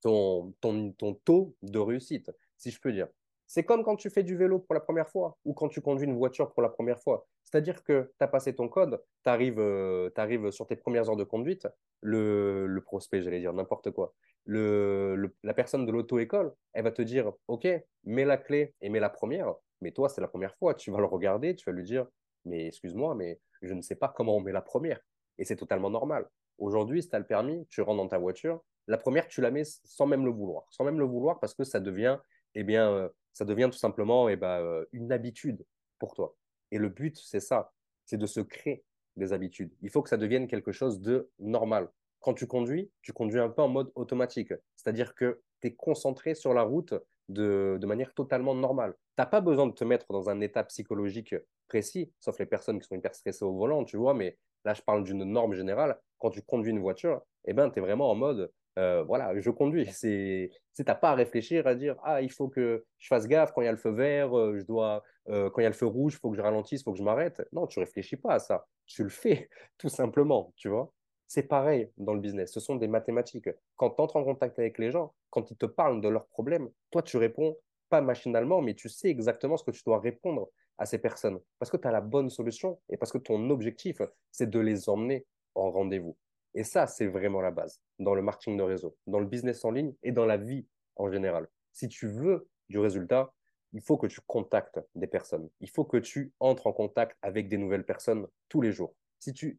ton, 0.00 0.52
ton, 0.60 0.92
ton 0.92 1.14
taux 1.14 1.54
de 1.62 1.78
réussite, 1.78 2.30
si 2.56 2.70
je 2.70 2.80
peux 2.80 2.92
dire. 2.92 3.08
C'est 3.46 3.64
comme 3.64 3.82
quand 3.82 3.96
tu 3.96 4.10
fais 4.10 4.22
du 4.22 4.36
vélo 4.36 4.60
pour 4.60 4.74
la 4.74 4.80
première 4.80 5.08
fois 5.08 5.36
ou 5.44 5.54
quand 5.54 5.68
tu 5.68 5.80
conduis 5.80 6.06
une 6.06 6.16
voiture 6.16 6.52
pour 6.52 6.62
la 6.62 6.68
première 6.68 7.00
fois. 7.00 7.26
C'est-à-dire 7.44 7.82
que 7.82 8.12
tu 8.16 8.24
as 8.24 8.28
passé 8.28 8.54
ton 8.54 8.68
code, 8.68 9.02
tu 9.24 9.28
arrives, 9.28 9.58
euh, 9.58 10.50
sur 10.52 10.68
tes 10.68 10.76
premières 10.76 11.08
heures 11.08 11.16
de 11.16 11.24
conduite, 11.24 11.66
le, 12.00 12.66
le 12.66 12.80
prospect, 12.80 13.22
j'allais 13.22 13.40
dire 13.40 13.52
n'importe 13.52 13.90
quoi, 13.90 14.14
le, 14.44 15.34
la 15.42 15.54
personne 15.54 15.84
de 15.84 15.92
l'auto-école, 15.92 16.54
elle 16.72 16.84
va 16.84 16.92
te 16.92 17.02
dire, 17.02 17.32
OK, 17.48 17.66
mets 18.04 18.24
la 18.24 18.36
clé 18.36 18.74
et 18.80 18.88
mets 18.88 19.00
la 19.00 19.10
première, 19.10 19.54
mais 19.80 19.90
toi, 19.90 20.08
c'est 20.08 20.20
la 20.20 20.28
première 20.28 20.54
fois, 20.56 20.74
tu 20.74 20.90
vas 20.90 20.98
le 20.98 21.06
regarder, 21.06 21.56
tu 21.56 21.64
vas 21.64 21.72
lui 21.72 21.84
dire, 21.84 22.06
mais 22.44 22.68
excuse-moi, 22.68 23.14
mais 23.14 23.40
je 23.62 23.74
ne 23.74 23.82
sais 23.82 23.96
pas 23.96 24.08
comment 24.08 24.36
on 24.36 24.40
met 24.40 24.52
la 24.52 24.62
première. 24.62 25.00
Et 25.38 25.44
c'est 25.44 25.56
totalement 25.56 25.90
normal. 25.90 26.28
Aujourd'hui, 26.58 27.02
si 27.02 27.08
tu 27.08 27.16
as 27.16 27.18
le 27.18 27.26
permis, 27.26 27.66
tu 27.68 27.80
rentres 27.80 28.02
dans 28.02 28.08
ta 28.08 28.18
voiture, 28.18 28.62
la 28.90 28.98
première, 28.98 29.28
tu 29.28 29.40
la 29.40 29.52
mets 29.52 29.62
sans 29.64 30.06
même 30.06 30.24
le 30.24 30.32
vouloir, 30.32 30.66
sans 30.70 30.84
même 30.84 30.98
le 30.98 31.04
vouloir 31.04 31.38
parce 31.38 31.54
que 31.54 31.62
ça 31.62 31.78
devient, 31.78 32.18
eh 32.56 32.64
bien, 32.64 32.90
euh, 32.90 33.08
ça 33.32 33.44
devient 33.44 33.68
tout 33.70 33.78
simplement 33.78 34.28
eh 34.28 34.34
ben, 34.34 34.60
euh, 34.60 34.84
une 34.92 35.12
habitude 35.12 35.64
pour 36.00 36.14
toi. 36.14 36.34
Et 36.72 36.78
le 36.78 36.88
but, 36.88 37.16
c'est 37.16 37.40
ça, 37.40 37.72
c'est 38.04 38.16
de 38.16 38.26
se 38.26 38.40
créer 38.40 38.84
des 39.16 39.32
habitudes. 39.32 39.72
Il 39.80 39.90
faut 39.90 40.02
que 40.02 40.08
ça 40.08 40.16
devienne 40.16 40.48
quelque 40.48 40.72
chose 40.72 41.00
de 41.00 41.30
normal. 41.38 41.88
Quand 42.18 42.34
tu 42.34 42.48
conduis, 42.48 42.90
tu 43.00 43.12
conduis 43.12 43.38
un 43.38 43.48
peu 43.48 43.62
en 43.62 43.68
mode 43.68 43.92
automatique. 43.94 44.52
C'est-à-dire 44.74 45.14
que 45.14 45.40
tu 45.60 45.68
es 45.68 45.74
concentré 45.74 46.34
sur 46.34 46.52
la 46.52 46.62
route 46.62 46.94
de, 47.28 47.78
manière 47.86 48.12
totalement 48.12 48.56
normale. 48.56 48.94
Tu 49.16 49.22
n'as 49.22 49.26
pas 49.26 49.40
besoin 49.40 49.68
de 49.68 49.72
te 49.72 49.84
mettre 49.84 50.12
dans 50.12 50.28
un 50.30 50.40
état 50.40 50.64
psychologique 50.64 51.36
précis, 51.68 52.12
sauf 52.18 52.40
les 52.40 52.46
personnes 52.46 52.80
qui 52.80 52.88
sont 52.88 52.96
hyper 52.96 53.14
stressées 53.14 53.44
au 53.44 53.54
volant, 53.54 53.84
tu 53.84 53.96
vois, 53.96 54.14
mais 54.14 54.36
là, 54.64 54.74
je 54.74 54.82
parle 54.82 55.04
d'une 55.04 55.22
norme 55.22 55.54
générale. 55.54 55.96
Quand 56.18 56.30
tu 56.30 56.42
conduis 56.42 56.72
une 56.72 56.80
voiture, 56.80 57.22
eh 57.44 57.52
ben, 57.52 57.70
tu 57.70 57.78
es 57.78 57.82
vraiment 57.82 58.10
en 58.10 58.16
mode 58.16 58.50
euh, 58.78 59.02
voilà, 59.02 59.38
je 59.38 59.50
conduis. 59.50 59.86
C'est, 59.92 60.50
tu 60.74 60.82
n'as 60.86 60.94
pas 60.94 61.10
à 61.10 61.14
réfléchir, 61.14 61.66
à 61.66 61.74
dire, 61.74 61.96
ah, 62.02 62.22
il 62.22 62.30
faut 62.30 62.48
que 62.48 62.84
je 62.98 63.08
fasse 63.08 63.26
gaffe 63.26 63.52
quand 63.52 63.62
il 63.62 63.66
y 63.66 63.68
a 63.68 63.72
le 63.72 63.78
feu 63.78 63.90
vert, 63.90 64.36
euh, 64.36 64.58
je 64.58 64.64
dois, 64.64 65.02
euh, 65.28 65.50
quand 65.50 65.60
il 65.60 65.64
y 65.64 65.66
a 65.66 65.70
le 65.70 65.74
feu 65.74 65.86
rouge, 65.86 66.14
il 66.14 66.18
faut 66.18 66.30
que 66.30 66.36
je 66.36 66.42
ralentisse, 66.42 66.80
il 66.80 66.84
faut 66.84 66.92
que 66.92 66.98
je 66.98 67.02
m'arrête. 67.02 67.42
Non, 67.52 67.66
tu 67.66 67.80
réfléchis 67.80 68.16
pas 68.16 68.34
à 68.34 68.38
ça. 68.38 68.66
Tu 68.86 69.02
le 69.02 69.08
fais, 69.08 69.48
tout 69.78 69.88
simplement, 69.88 70.52
tu 70.56 70.68
vois. 70.68 70.92
C'est 71.26 71.44
pareil 71.44 71.90
dans 71.96 72.14
le 72.14 72.20
business. 72.20 72.52
Ce 72.52 72.60
sont 72.60 72.76
des 72.76 72.88
mathématiques. 72.88 73.50
Quand 73.76 73.90
tu 73.90 74.02
entres 74.02 74.16
en 74.16 74.24
contact 74.24 74.58
avec 74.58 74.78
les 74.78 74.90
gens, 74.90 75.14
quand 75.30 75.50
ils 75.50 75.56
te 75.56 75.66
parlent 75.66 76.00
de 76.00 76.08
leurs 76.08 76.26
problèmes, 76.26 76.68
toi, 76.90 77.02
tu 77.02 77.16
réponds 77.18 77.56
pas 77.88 78.00
machinalement, 78.00 78.62
mais 78.62 78.74
tu 78.74 78.88
sais 78.88 79.08
exactement 79.08 79.56
ce 79.56 79.64
que 79.64 79.70
tu 79.70 79.82
dois 79.84 80.00
répondre 80.00 80.48
à 80.78 80.86
ces 80.86 80.98
personnes. 80.98 81.38
Parce 81.58 81.70
que 81.70 81.76
tu 81.76 81.86
as 81.86 81.92
la 81.92 82.00
bonne 82.00 82.30
solution 82.30 82.80
et 82.88 82.96
parce 82.96 83.12
que 83.12 83.18
ton 83.18 83.50
objectif, 83.50 84.00
c'est 84.32 84.48
de 84.50 84.58
les 84.58 84.88
emmener 84.88 85.26
en 85.54 85.70
rendez-vous. 85.70 86.16
Et 86.54 86.64
ça, 86.64 86.86
c'est 86.86 87.06
vraiment 87.06 87.40
la 87.40 87.50
base 87.50 87.80
dans 87.98 88.14
le 88.14 88.22
marketing 88.22 88.56
de 88.56 88.62
réseau, 88.62 88.96
dans 89.06 89.20
le 89.20 89.26
business 89.26 89.64
en 89.64 89.70
ligne 89.70 89.94
et 90.02 90.12
dans 90.12 90.26
la 90.26 90.36
vie 90.36 90.66
en 90.96 91.10
général. 91.10 91.48
Si 91.72 91.88
tu 91.88 92.08
veux 92.08 92.48
du 92.68 92.78
résultat, 92.78 93.32
il 93.72 93.80
faut 93.80 93.96
que 93.96 94.06
tu 94.06 94.20
contactes 94.26 94.80
des 94.94 95.06
personnes. 95.06 95.48
Il 95.60 95.70
faut 95.70 95.84
que 95.84 95.96
tu 95.96 96.32
entres 96.40 96.66
en 96.66 96.72
contact 96.72 97.16
avec 97.22 97.48
des 97.48 97.56
nouvelles 97.56 97.84
personnes 97.84 98.26
tous 98.48 98.60
les 98.60 98.72
jours. 98.72 98.94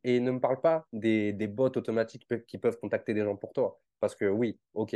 Et 0.04 0.20
ne 0.20 0.32
me 0.32 0.40
parle 0.40 0.60
pas 0.60 0.86
des, 0.92 1.34
des 1.34 1.48
bots 1.48 1.66
automatiques 1.66 2.28
qui 2.48 2.58
peuvent 2.58 2.80
contacter 2.80 3.14
des 3.14 3.24
gens 3.24 3.36
pour 3.36 3.54
toi. 3.54 3.80
Parce 4.00 4.16
que 4.16 4.26
oui, 4.26 4.60
OK, 4.74 4.96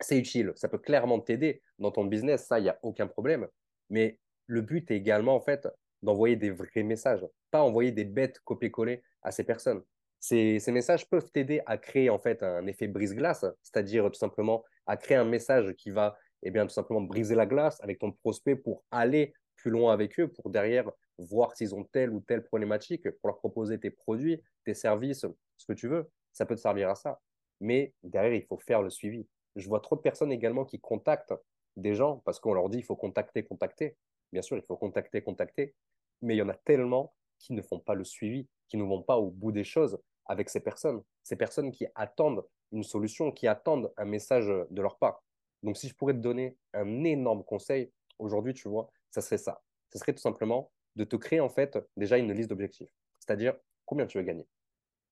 c'est 0.00 0.18
utile. 0.18 0.52
Ça 0.56 0.68
peut 0.68 0.78
clairement 0.78 1.18
t'aider 1.20 1.62
dans 1.78 1.90
ton 1.90 2.04
business. 2.04 2.46
Ça, 2.46 2.58
il 2.58 2.64
n'y 2.64 2.68
a 2.68 2.78
aucun 2.82 3.06
problème. 3.06 3.48
Mais 3.90 4.18
le 4.46 4.60
but 4.60 4.90
est 4.90 4.96
également, 4.96 5.34
en 5.34 5.40
fait, 5.40 5.66
d'envoyer 6.02 6.36
des 6.36 6.50
vrais 6.50 6.82
messages, 6.82 7.26
pas 7.50 7.62
envoyer 7.62 7.90
des 7.90 8.04
bêtes 8.04 8.40
copier-coller 8.40 9.02
à 9.22 9.30
ces 9.30 9.44
personnes. 9.44 9.82
Ces, 10.20 10.58
ces 10.58 10.72
messages 10.72 11.08
peuvent 11.08 11.30
t'aider 11.30 11.60
à 11.66 11.78
créer 11.78 12.10
en 12.10 12.18
fait 12.18 12.42
un 12.42 12.66
effet 12.66 12.88
brise-glace, 12.88 13.44
c'est-à-dire 13.62 14.06
tout 14.10 14.18
simplement 14.18 14.64
à 14.86 14.96
créer 14.96 15.16
un 15.16 15.24
message 15.24 15.74
qui 15.74 15.90
va 15.90 16.16
eh 16.42 16.50
bien, 16.50 16.66
tout 16.66 16.72
simplement 16.72 17.00
briser 17.00 17.34
la 17.34 17.46
glace 17.46 17.80
avec 17.82 17.98
ton 17.98 18.12
prospect 18.12 18.56
pour 18.56 18.84
aller 18.90 19.32
plus 19.56 19.70
loin 19.70 19.92
avec 19.92 20.18
eux, 20.20 20.28
pour 20.28 20.50
derrière 20.50 20.90
voir 21.18 21.56
s'ils 21.56 21.74
ont 21.74 21.84
telle 21.84 22.10
ou 22.10 22.20
telle 22.20 22.44
problématique, 22.44 23.10
pour 23.10 23.28
leur 23.28 23.38
proposer 23.38 23.78
tes 23.78 23.90
produits, 23.90 24.40
tes 24.64 24.74
services, 24.74 25.26
ce 25.56 25.66
que 25.66 25.72
tu 25.72 25.88
veux. 25.88 26.10
Ça 26.32 26.46
peut 26.46 26.54
te 26.54 26.60
servir 26.60 26.90
à 26.90 26.94
ça. 26.94 27.20
Mais 27.60 27.92
derrière, 28.04 28.34
il 28.34 28.44
faut 28.44 28.58
faire 28.58 28.82
le 28.82 28.90
suivi. 28.90 29.26
Je 29.56 29.68
vois 29.68 29.80
trop 29.80 29.96
de 29.96 30.00
personnes 30.00 30.30
également 30.30 30.64
qui 30.64 30.78
contactent 30.78 31.34
des 31.76 31.94
gens 31.94 32.22
parce 32.24 32.38
qu'on 32.38 32.54
leur 32.54 32.68
dit 32.68 32.78
il 32.78 32.84
faut 32.84 32.96
contacter, 32.96 33.42
contacter. 33.42 33.96
Bien 34.32 34.42
sûr, 34.42 34.56
il 34.56 34.62
faut 34.62 34.76
contacter, 34.76 35.22
contacter. 35.22 35.74
Mais 36.22 36.34
il 36.34 36.38
y 36.38 36.42
en 36.42 36.48
a 36.48 36.54
tellement 36.54 37.14
qui 37.40 37.52
ne 37.52 37.62
font 37.62 37.80
pas 37.80 37.94
le 37.94 38.04
suivi, 38.04 38.48
qui 38.68 38.76
ne 38.76 38.84
vont 38.84 39.02
pas 39.02 39.18
au 39.18 39.30
bout 39.30 39.50
des 39.50 39.64
choses 39.64 39.98
avec 40.28 40.48
ces 40.48 40.60
personnes. 40.60 41.02
Ces 41.22 41.36
personnes 41.36 41.72
qui 41.72 41.86
attendent 41.94 42.46
une 42.72 42.82
solution, 42.84 43.32
qui 43.32 43.46
attendent 43.48 43.92
un 43.96 44.04
message 44.04 44.46
de 44.46 44.82
leur 44.82 44.98
part. 44.98 45.24
Donc, 45.62 45.76
si 45.76 45.88
je 45.88 45.94
pourrais 45.94 46.12
te 46.12 46.18
donner 46.18 46.56
un 46.74 47.04
énorme 47.04 47.42
conseil 47.44 47.92
aujourd'hui, 48.18 48.54
tu 48.54 48.68
vois, 48.68 48.90
ça 49.10 49.20
serait 49.20 49.38
ça. 49.38 49.62
Ce 49.92 49.98
serait 49.98 50.12
tout 50.12 50.20
simplement 50.20 50.70
de 50.96 51.04
te 51.04 51.16
créer 51.16 51.40
en 51.40 51.48
fait 51.48 51.78
déjà 51.96 52.18
une 52.18 52.32
liste 52.32 52.50
d'objectifs. 52.50 52.92
C'est-à-dire 53.18 53.56
combien 53.86 54.06
tu 54.06 54.18
veux 54.18 54.24
gagner? 54.24 54.46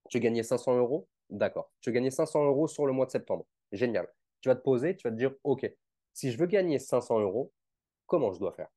Tu 0.09 0.19
veux 0.19 0.23
gagner 0.23 0.43
500 0.43 0.77
euros? 0.77 1.09
D'accord. 1.31 1.73
Tu 1.81 1.91
veux 1.91 1.95
gagner 1.95 2.11
500 2.11 2.45
euros 2.45 2.69
sur 2.69 2.87
le 2.87 2.93
mois 2.93 3.07
de 3.07 3.11
septembre? 3.11 3.47
Génial. 3.73 4.09
Tu 4.41 4.49
vas 4.49 4.55
te 4.55 4.63
poser, 4.63 4.95
tu 4.97 5.09
vas 5.09 5.11
te 5.11 5.17
dire, 5.17 5.35
OK, 5.45 5.71
si 6.13 6.31
je 6.31 6.39
veux 6.39 6.47
gagner 6.47 6.79
500 6.79 7.21
euros, 7.21 7.53
comment 8.07 8.33
je 8.33 8.39
dois 8.39 8.53
faire? 8.53 8.69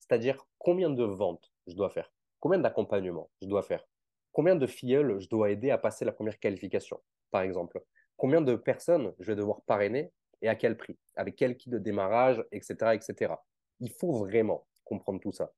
C'est-à-dire 0.00 0.46
combien 0.58 0.90
de 0.90 1.04
ventes 1.04 1.52
je 1.66 1.74
dois 1.74 1.90
faire? 1.90 2.12
Combien 2.40 2.58
d'accompagnements 2.58 3.30
je 3.40 3.46
dois 3.48 3.62
faire? 3.62 3.86
Combien 4.32 4.56
de 4.56 4.66
filleuls 4.66 5.20
je 5.20 5.28
dois 5.28 5.50
aider 5.50 5.70
à 5.70 5.78
passer 5.78 6.04
la 6.04 6.12
première 6.12 6.38
qualification, 6.38 7.00
par 7.30 7.42
exemple? 7.42 7.82
Combien 8.16 8.40
de 8.40 8.56
personnes 8.56 9.12
je 9.18 9.26
vais 9.26 9.36
devoir 9.36 9.62
parrainer 9.62 10.12
et 10.40 10.48
à 10.48 10.54
quel 10.54 10.76
prix? 10.76 10.98
Avec 11.16 11.36
quel 11.36 11.56
kit 11.56 11.70
de 11.70 11.78
démarrage, 11.78 12.42
etc., 12.50 12.94
etc. 12.94 13.34
Il 13.80 13.90
faut 13.90 14.12
vraiment 14.12 14.66
comprendre 14.84 15.20
tout 15.20 15.32
ça. 15.32 15.52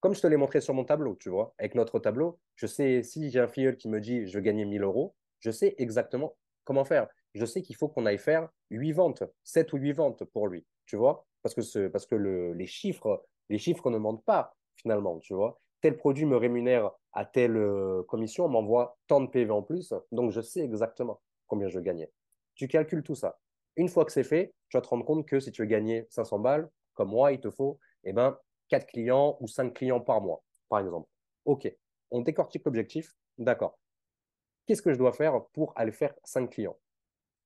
Comme 0.00 0.14
je 0.14 0.20
te 0.20 0.26
l'ai 0.26 0.36
montré 0.36 0.60
sur 0.60 0.74
mon 0.74 0.84
tableau, 0.84 1.16
tu 1.16 1.28
vois, 1.28 1.54
avec 1.58 1.74
notre 1.74 1.98
tableau, 1.98 2.38
je 2.56 2.66
sais 2.66 3.02
si 3.02 3.30
j'ai 3.30 3.40
un 3.40 3.48
filleul 3.48 3.76
qui 3.76 3.88
me 3.88 4.00
dit 4.00 4.26
je 4.26 4.38
veux 4.38 4.42
gagner 4.42 4.64
1000 4.64 4.82
euros, 4.82 5.14
je 5.40 5.50
sais 5.50 5.74
exactement 5.78 6.36
comment 6.64 6.84
faire. 6.84 7.08
Je 7.34 7.44
sais 7.44 7.62
qu'il 7.62 7.76
faut 7.76 7.88
qu'on 7.88 8.06
aille 8.06 8.18
faire 8.18 8.48
8 8.70 8.92
ventes, 8.92 9.24
7 9.44 9.72
ou 9.72 9.76
8 9.76 9.92
ventes 9.92 10.24
pour 10.24 10.48
lui, 10.48 10.66
tu 10.86 10.96
vois, 10.96 11.26
parce 11.42 11.54
que, 11.54 11.62
ce, 11.62 11.88
parce 11.88 12.06
que 12.06 12.14
le, 12.14 12.54
les, 12.54 12.66
chiffres, 12.66 13.24
les 13.48 13.58
chiffres 13.58 13.90
ne 13.90 13.98
mentent 13.98 14.24
pas 14.24 14.56
finalement, 14.76 15.18
tu 15.18 15.34
vois? 15.34 15.60
Tel 15.80 15.96
produit 15.96 16.26
me 16.26 16.36
rémunère 16.36 16.90
à 17.12 17.24
telle 17.24 17.56
euh, 17.56 18.02
commission, 18.04 18.44
on 18.44 18.48
m'envoie 18.48 18.98
tant 19.06 19.20
de 19.20 19.28
PV 19.28 19.50
en 19.50 19.62
plus, 19.62 19.94
donc 20.12 20.30
je 20.30 20.40
sais 20.40 20.60
exactement 20.60 21.20
combien 21.46 21.68
je 21.68 21.80
gagnais. 21.80 22.10
Tu 22.54 22.68
calcules 22.68 23.02
tout 23.02 23.14
ça. 23.14 23.38
Une 23.76 23.88
fois 23.88 24.04
que 24.04 24.12
c'est 24.12 24.24
fait, 24.24 24.54
tu 24.68 24.76
vas 24.76 24.82
te 24.82 24.88
rendre 24.88 25.04
compte 25.04 25.26
que 25.26 25.40
si 25.40 25.50
tu 25.50 25.62
veux 25.62 25.68
gagner 25.68 26.06
500 26.10 26.38
balles, 26.38 26.70
comme 26.94 27.10
moi, 27.10 27.32
il 27.32 27.40
te 27.40 27.50
faut 27.50 27.78
eh 28.04 28.12
ben, 28.12 28.38
4 28.68 28.86
clients 28.86 29.36
ou 29.40 29.48
5 29.48 29.72
clients 29.72 30.00
par 30.00 30.20
mois, 30.20 30.42
par 30.68 30.80
exemple. 30.80 31.08
OK, 31.46 31.72
on 32.10 32.20
décortique 32.20 32.64
l'objectif. 32.64 33.14
D'accord. 33.38 33.78
Qu'est-ce 34.66 34.82
que 34.82 34.92
je 34.92 34.98
dois 34.98 35.12
faire 35.12 35.44
pour 35.52 35.72
aller 35.76 35.92
faire 35.92 36.14
5 36.24 36.50
clients? 36.50 36.78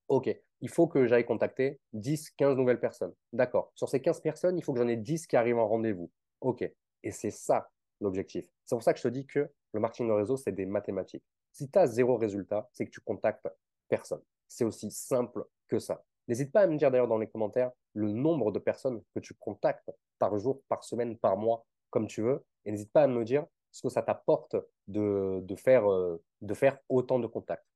OK, 0.08 0.28
il 0.60 0.68
faut 0.68 0.86
que 0.86 1.06
j'aille 1.06 1.24
contacter 1.24 1.80
10, 1.92 2.30
15 2.30 2.56
nouvelles 2.56 2.80
personnes. 2.80 3.14
D'accord. 3.32 3.70
Sur 3.74 3.88
ces 3.88 4.00
15 4.00 4.20
personnes, 4.20 4.58
il 4.58 4.62
faut 4.62 4.72
que 4.72 4.80
j'en 4.80 4.88
ai 4.88 4.96
10 4.96 5.26
qui 5.26 5.36
arrivent 5.36 5.58
en 5.58 5.68
rendez-vous. 5.68 6.10
OK. 6.40 6.62
Et 7.02 7.10
c'est 7.10 7.30
ça 7.30 7.70
l'objectif. 8.04 8.46
C'est 8.64 8.74
pour 8.74 8.82
ça 8.82 8.92
que 8.92 8.98
je 8.98 9.04
te 9.04 9.08
dis 9.08 9.26
que 9.26 9.50
le 9.72 9.80
marketing 9.80 10.08
de 10.08 10.12
réseau, 10.12 10.36
c'est 10.36 10.52
des 10.52 10.66
mathématiques. 10.66 11.24
Si 11.52 11.70
tu 11.70 11.78
as 11.78 11.86
zéro 11.86 12.16
résultat, 12.16 12.68
c'est 12.72 12.86
que 12.86 12.90
tu 12.90 13.00
contactes 13.00 13.48
personne. 13.88 14.22
C'est 14.48 14.64
aussi 14.64 14.90
simple 14.90 15.44
que 15.68 15.78
ça. 15.78 16.04
N'hésite 16.28 16.52
pas 16.52 16.62
à 16.62 16.66
me 16.66 16.76
dire 16.76 16.90
d'ailleurs 16.90 17.08
dans 17.08 17.18
les 17.18 17.26
commentaires 17.26 17.70
le 17.92 18.10
nombre 18.10 18.50
de 18.50 18.58
personnes 18.58 19.02
que 19.14 19.20
tu 19.20 19.34
contactes 19.34 19.90
par 20.18 20.38
jour, 20.38 20.62
par 20.68 20.84
semaine, 20.84 21.18
par 21.18 21.36
mois, 21.36 21.66
comme 21.90 22.06
tu 22.06 22.22
veux. 22.22 22.44
Et 22.64 22.70
n'hésite 22.72 22.92
pas 22.92 23.02
à 23.02 23.06
me 23.06 23.24
dire 23.24 23.46
ce 23.72 23.82
que 23.82 23.88
ça 23.88 24.02
t'apporte 24.02 24.56
de, 24.88 25.40
de, 25.42 25.56
faire, 25.56 25.90
euh, 25.90 26.22
de 26.40 26.54
faire 26.54 26.78
autant 26.88 27.18
de 27.18 27.26
contacts. 27.26 27.66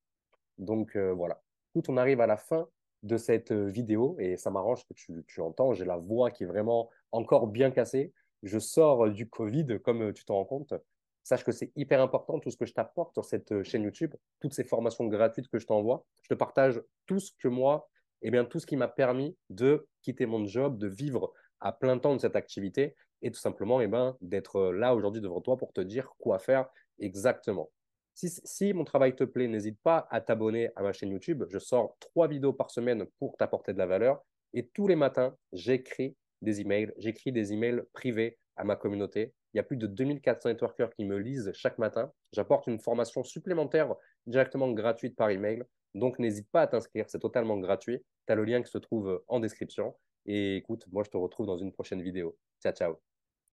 Donc 0.57 0.97
euh, 0.97 1.13
voilà. 1.13 1.43
Tout, 1.75 1.83
on 1.91 1.97
arrive 1.97 2.21
à 2.21 2.27
la 2.27 2.37
fin 2.37 2.69
de 3.03 3.17
cette 3.17 3.53
euh, 3.53 3.67
vidéo 3.67 4.17
et 4.19 4.37
ça 4.37 4.51
m'arrange 4.51 4.85
que 4.87 4.95
tu, 4.95 5.25
tu 5.27 5.41
entends. 5.41 5.73
J'ai 5.75 5.85
la 5.85 5.97
voix 5.97 6.31
qui 6.31 6.45
est 6.45 6.47
vraiment 6.47 6.89
encore 7.13 7.47
bien 7.49 7.71
cassée. 7.71 8.13
Je 8.43 8.59
sors 8.59 9.11
du 9.11 9.29
Covid, 9.29 9.81
comme 9.85 10.13
tu 10.13 10.25
t'en 10.25 10.37
rends 10.37 10.45
compte. 10.45 10.75
Sache 11.23 11.45
que 11.45 11.53
c'est 11.53 11.73
hyper 11.77 12.01
important 12.01 12.39
tout 12.39 12.51
ce 12.51 12.57
que 12.57 12.65
je 12.65 12.73
t'apporte 12.73 13.13
sur 13.13 13.25
cette 13.25 13.63
chaîne 13.63 13.83
YouTube, 13.83 14.15
toutes 14.41 14.55
ces 14.55 14.65
formations 14.65 15.07
gratuites 15.07 15.49
que 15.49 15.59
je 15.59 15.67
t'envoie. 15.67 16.07
Je 16.23 16.29
te 16.29 16.35
partage 16.35 16.81
tout 17.07 17.21
ce 17.21 17.33
que 17.39 17.49
moi, 17.49 17.89
eh 18.23 18.31
bien, 18.31 18.45
tout 18.45 18.61
ce 18.61 18.67
qui 18.67 18.77
m'a 18.77 18.89
permis 18.89 19.37
de 19.51 19.87
quitter 20.03 20.27
mon 20.27 20.47
job, 20.47 20.79
de 20.79 20.89
vivre 20.89 21.33
à 21.61 21.73
plein 21.73 21.99
temps 21.99 22.15
de 22.15 22.21
cette 22.21 22.37
activité 22.37 22.95
et 23.23 23.31
tout 23.31 23.41
simplement 23.41 23.81
eh 23.81 23.89
ben, 23.89 24.17
d'être 24.21 24.71
là 24.71 24.95
aujourd'hui 24.95 25.21
devant 25.21 25.41
toi 25.41 25.57
pour 25.57 25.73
te 25.73 25.81
dire 25.81 26.13
quoi 26.19 26.39
faire 26.39 26.69
exactement. 26.99 27.71
Si 28.15 28.73
mon 28.73 28.85
travail 28.85 29.15
te 29.15 29.23
plaît, 29.23 29.47
n'hésite 29.47 29.79
pas 29.81 30.09
à 30.11 30.21
t'abonner 30.21 30.71
à 30.75 30.83
ma 30.83 30.93
chaîne 30.93 31.11
YouTube. 31.11 31.45
Je 31.49 31.59
sors 31.59 31.97
trois 32.01 32.27
vidéos 32.27 32.53
par 32.53 32.71
semaine 32.71 33.07
pour 33.21 33.37
t'apporter 33.37 33.73
de 33.73 33.79
la 33.79 33.87
valeur. 33.87 34.21
Et 34.55 34.67
tous 34.67 34.89
les 34.89 34.97
matins, 34.97 35.37
j'écris 35.53 36.17
des 36.43 36.61
emails. 36.61 36.93
J'écris 36.99 37.33
des 37.33 37.53
emails 37.53 37.83
privés 37.93 38.39
à 38.57 38.65
ma 38.65 38.77
communauté. 38.77 39.35
Il 39.55 39.57
y 39.57 39.61
a 39.61 39.63
plus 39.63 39.77
de 39.77 39.87
2400 39.87 40.49
networkers 40.51 40.91
qui 40.95 41.05
me 41.05 41.19
lisent 41.19 41.51
chaque 41.55 41.79
matin. 41.79 42.13
J'apporte 42.33 42.67
une 42.67 42.79
formation 42.79 43.25
supplémentaire 43.25 43.95
directement 44.27 44.71
gratuite 44.73 45.17
par 45.17 45.31
email. 45.31 45.63
Donc, 45.95 46.19
n'hésite 46.19 46.51
pas 46.51 46.63
à 46.63 46.67
t'inscrire, 46.67 47.07
c'est 47.09 47.19
totalement 47.19 47.59
gratuit. 47.59 48.05
Tu 48.27 48.33
as 48.33 48.37
le 48.37 48.45
lien 48.45 48.63
qui 48.63 48.71
se 48.71 48.79
trouve 48.79 49.23
en 49.27 49.41
description. 49.41 49.95
Et 50.27 50.57
écoute, 50.57 50.85
moi, 50.93 51.03
je 51.05 51.11
te 51.11 51.17
retrouve 51.17 51.47
dans 51.47 51.57
une 51.57 51.73
prochaine 51.73 52.03
vidéo. 52.03 52.37
Ciao, 52.63 52.73
ciao. 52.73 53.08